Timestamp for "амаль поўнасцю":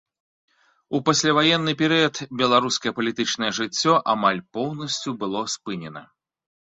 4.15-5.09